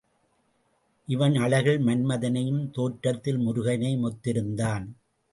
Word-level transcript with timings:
இவன் 1.07 1.35
அழகில் 1.35 1.79
மன்மதனையும் 1.79 2.71
தோற்றத்தில் 2.71 3.37
முருகனையும் 3.37 4.01
ஒத்து 4.01 4.29
இருந்தான். 4.29 4.85